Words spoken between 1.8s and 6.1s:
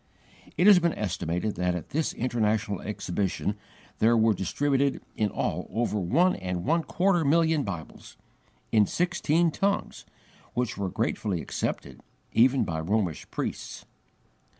this International Exhibition there were distributed in all over